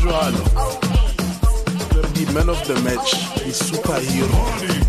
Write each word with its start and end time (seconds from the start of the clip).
jwalo. 0.00 0.44
Ke 1.90 1.96
re 2.00 2.08
di 2.14 2.24
man 2.32 2.48
of 2.48 2.60
the 2.66 2.74
match, 2.82 3.16
di 3.44 3.52
superhero. 3.52 4.88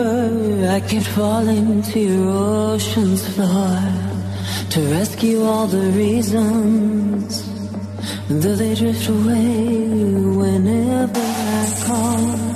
river, 0.04 0.68
I 0.68 0.80
kept 0.80 1.06
falling 1.06 1.82
to 1.82 1.98
your 2.00 2.28
ocean's 2.72 3.26
floor 3.28 3.82
to 4.70 4.80
rescue 4.92 5.42
all 5.44 5.66
the 5.66 5.90
reasons, 5.92 7.44
though 8.28 8.54
they 8.56 8.74
drift 8.74 9.08
away 9.08 9.54
whenever 10.38 11.18
I 11.20 11.84
call. 11.86 12.53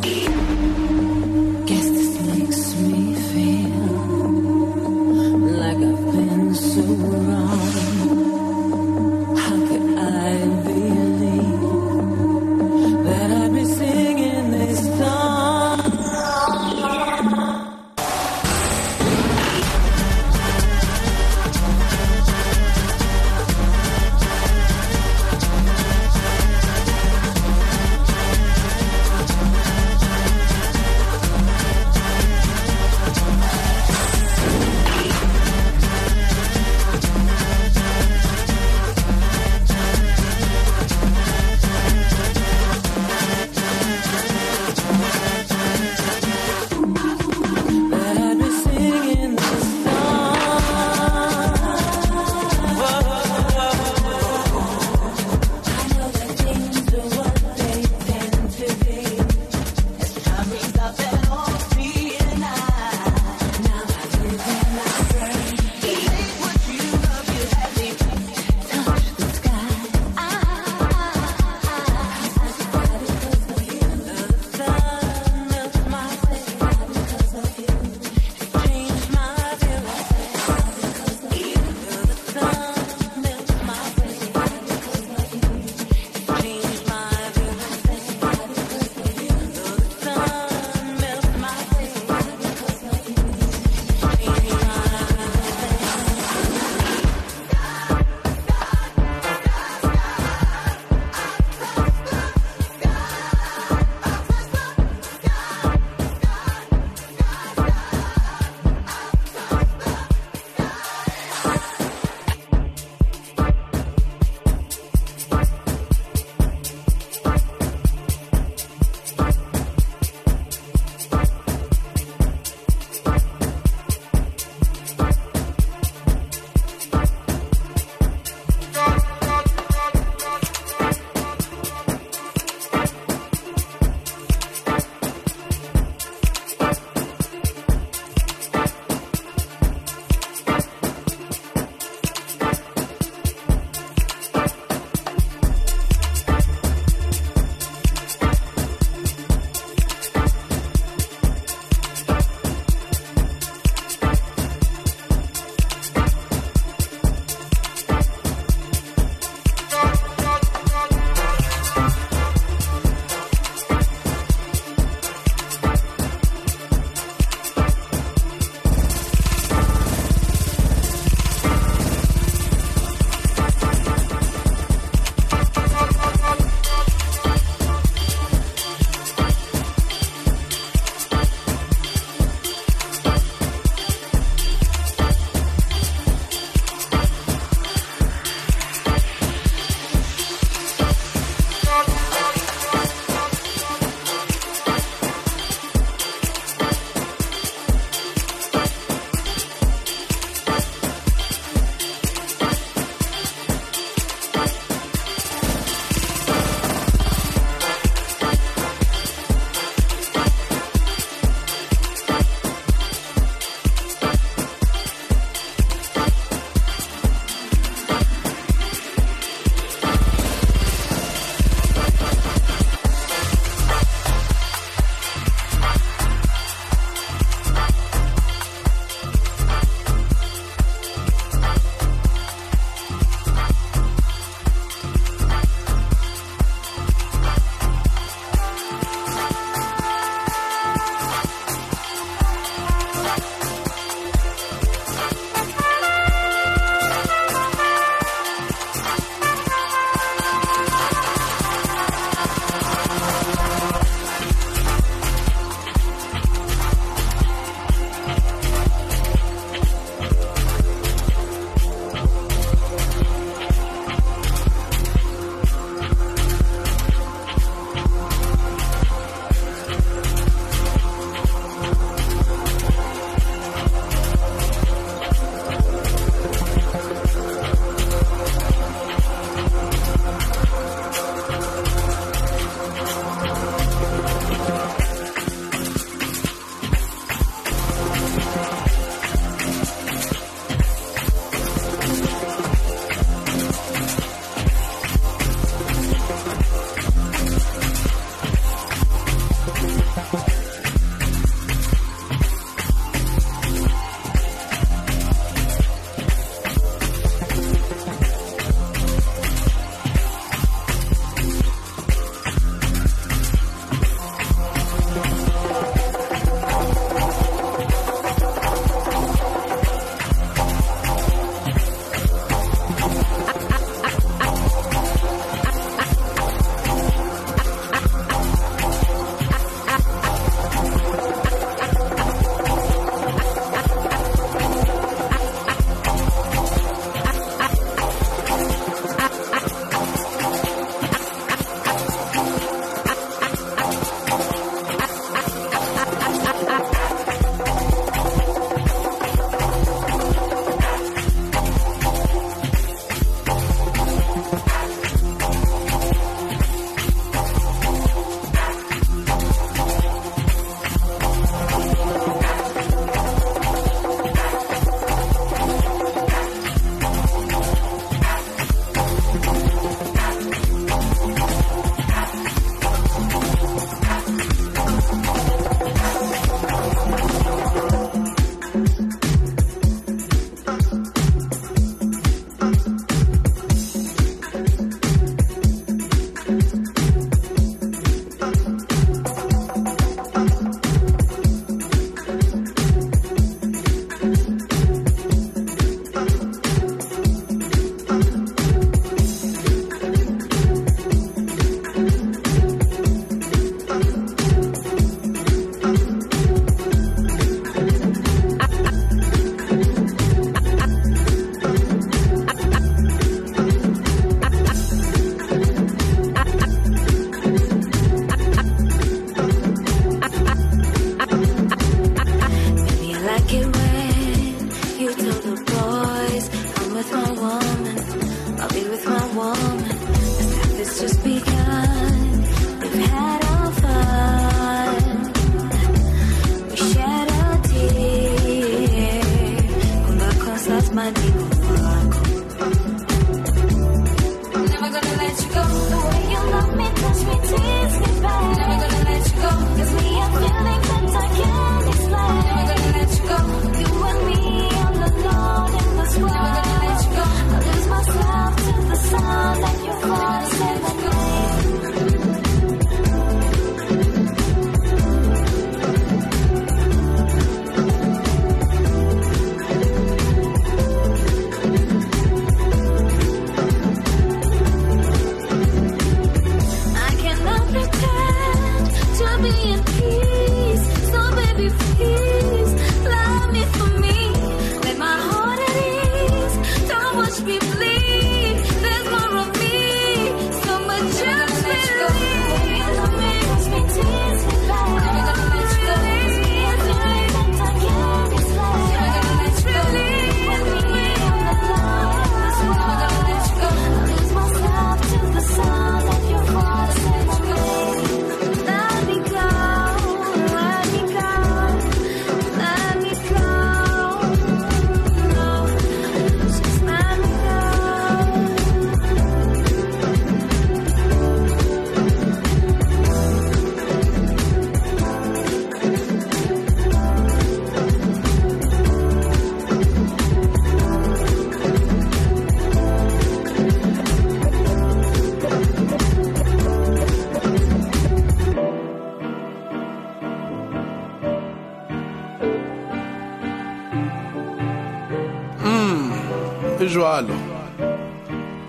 Jwalo, 546.68 547.16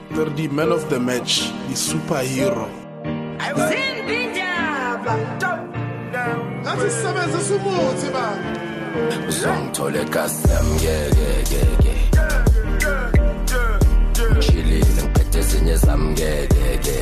they're 0.09 0.25
the 0.25 0.49
man 0.49 0.73
of 0.73 0.89
the 0.89 0.99
match, 0.99 1.39
the 1.67 1.75
superhero. 1.85 2.65
athi 6.71 6.89
sisebenzisa 6.89 7.55
umuthi 7.55 8.09
bani 8.15 9.27
uzongithole 9.29 10.03
kasiyam 10.13 10.67
yekekeke 10.85 11.95
ngishilile 14.37 14.85
ngiqede 14.95 15.37
ezinye 15.39 15.75
zami 15.83 16.07
ngekekeke 16.11 16.95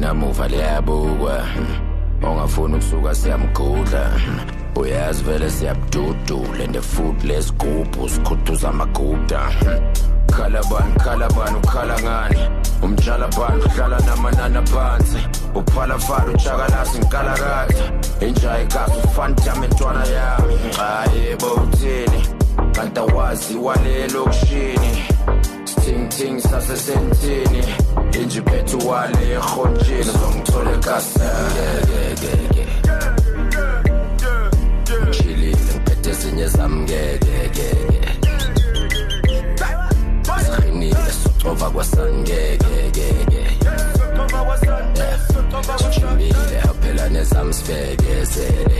namuva 0.00 0.48
liyabukwa 0.48 1.44
ongafuni 2.28 2.74
ukusuka 2.74 3.14
siyamgudla 3.14 4.10
uyazi 4.76 5.22
vele 5.24 5.50
siyabududula 5.50 6.64
and 6.64 6.80
futhi 6.80 7.26
lesigubhu 7.26 8.08
sikhuduza 8.08 8.68
amaguda 8.68 9.40
khala 10.36 10.62
bani 10.64 10.94
khala 11.04 11.28
bani 11.28 11.58
ukhala 11.58 12.00
ngani 12.00 12.50
umtshala 12.82 13.28
bani 13.36 13.62
uhlala 13.64 14.00
namanana 14.00 14.62
phansi 14.62 15.18
uphala 15.54 15.98
fana 15.98 16.32
utshakalasi 16.32 16.98
nkalakatha 16.98 17.92
injayi 18.22 18.66
kasi 18.66 18.92
ufanitama 19.04 19.66
intwana 19.66 20.06
yami 20.06 20.54
hayi 20.78 21.36
bowuthini 21.40 22.28
kanti 22.72 23.00
awazi 23.00 23.54
walelo 23.54 24.24
kushini 24.24 25.04
sithingithingi 25.64 26.40
sasesentini 26.40 27.64
inje 28.18 28.40
bethu 28.46 28.78
wale 28.88 29.20
ehontsheni 29.34 30.10
uzongithola 30.14 30.70
ekaseke 30.76 31.66
chilile 35.16 35.60
ngiphethe 35.64 36.10
ezinye 36.14 36.46
zami 36.54 36.78
ngekeke 36.84 37.68
siqinile 40.44 41.04
socova 41.22 41.70
kwasangekekeke 41.74 43.06
sijimile 45.80 46.58
aphela 46.70 47.06
nezami 47.14 47.52
sibekezele 47.54 48.76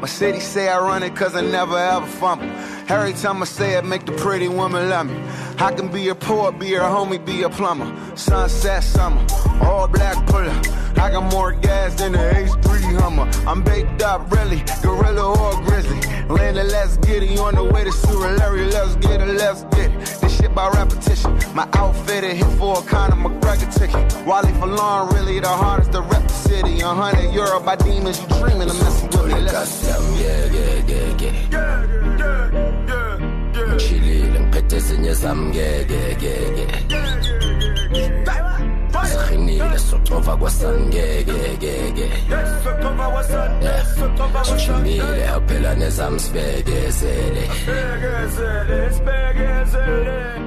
My 0.00 0.06
city 0.06 0.40
say 0.40 0.68
I 0.68 0.78
run 0.78 1.02
it 1.02 1.16
cause 1.16 1.34
I 1.34 1.40
never 1.40 1.78
ever 1.78 2.06
fumble. 2.06 2.48
Every 2.88 3.14
time 3.14 3.40
I 3.40 3.46
say 3.46 3.78
it, 3.78 3.84
make 3.84 4.04
the 4.04 4.12
pretty 4.12 4.46
woman 4.46 4.90
love 4.90 5.06
me. 5.08 5.18
I 5.58 5.72
can 5.72 5.88
be 5.90 6.02
your 6.02 6.14
poet, 6.14 6.58
be 6.58 6.68
your 6.68 6.82
homie, 6.82 7.18
be 7.24 7.32
your 7.32 7.48
plumber. 7.48 7.88
Sunset 8.14 8.84
summer, 8.84 9.24
all 9.64 9.88
black 9.88 10.26
puller. 10.26 10.54
I 11.02 11.10
got 11.10 11.32
more 11.32 11.52
gas 11.52 11.94
than 11.94 12.12
the 12.12 12.18
H3 12.18 13.00
Hummer. 13.00 13.22
I'm 13.48 13.62
baked 13.62 14.02
up, 14.02 14.30
really, 14.30 14.62
gorilla 14.82 15.24
or 15.40 15.62
grizzly. 15.62 15.98
Landed, 16.28 16.64
let's 16.70 16.98
get 16.98 17.22
it. 17.22 17.38
On 17.38 17.54
the 17.54 17.64
way 17.64 17.84
to 17.84 17.92
Seward, 17.92 18.36
Larry, 18.38 18.66
let's 18.66 18.96
get 18.96 19.22
it, 19.22 19.28
let's 19.32 19.62
get 19.74 19.90
it. 19.90 20.00
This 20.20 20.36
shit 20.38 20.54
by 20.54 20.68
repetition. 20.70 21.38
My 21.54 21.66
outfit, 21.74 22.22
it 22.22 22.36
hit 22.36 22.58
for 22.58 22.78
a 22.80 22.82
kind 22.82 23.12
of 23.14 23.18
McGregor 23.20 23.72
ticket. 23.74 24.26
Wally 24.26 24.52
for 24.54 24.66
long, 24.66 25.12
really, 25.14 25.40
the 25.40 25.48
hardest 25.48 25.92
to 25.92 26.02
rep 26.02 26.25
city, 26.48 26.80
a 26.80 26.86
hundred 26.88 27.32
euro 27.34 27.60
by 27.60 27.76
demons. 27.76 28.20
You 28.22 28.28
dreaming 28.38 28.70
of 28.74 28.78
messing 28.82 29.08
with 29.14 29.26
me? 29.26 29.40
Let's 29.46 29.72
yeah, 29.84 29.94
yeah, 29.94 30.24
yeah, 30.24 30.52
yeah. 30.52 31.02
yeah, 31.24 31.26
yeah, 31.54 31.56
yeah, 32.20 32.54
yeah. 32.54 33.62
Ngishilile 33.70 34.38
ngiphethe 34.52 34.76
esinye 34.80 35.14
sami 35.20 35.46
ngeke 35.50 36.00
ngeke 36.18 36.66
Sihinile 39.10 39.78
socova 39.88 40.34
kwasani 40.40 40.84
ngeke 40.90 41.42
ngeke 41.56 42.08
Ngishilile 44.34 45.22
aphela 45.36 45.70
nezami 45.80 46.20
sibekezele 46.24 47.44
Sibekezele 47.58 48.78
sibekezele 48.94 50.45